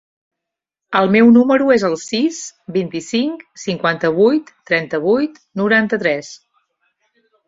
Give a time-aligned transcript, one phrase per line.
[0.99, 2.39] El meu número es el sis,
[2.77, 6.31] vint-i-cinc, cinquanta-vuit, trenta-vuit, noranta-tres.